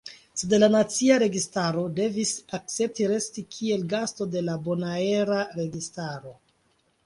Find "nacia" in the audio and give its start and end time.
0.75-1.17